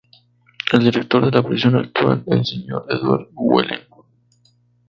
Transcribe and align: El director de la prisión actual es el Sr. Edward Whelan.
El 0.73 0.79
director 0.79 1.23
de 1.23 1.29
la 1.31 1.47
prisión 1.47 1.75
actual 1.75 2.23
es 2.25 2.33
el 2.35 2.43
Sr. 2.43 2.85
Edward 2.89 3.29
Whelan. 3.35 3.81